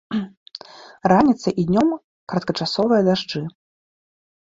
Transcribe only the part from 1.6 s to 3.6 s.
і днём кароткачасовыя дажджы.